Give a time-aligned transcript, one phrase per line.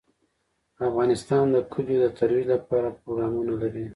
[0.87, 3.85] افغانستان د کلیو د ترویج لپاره پروګرامونه لري.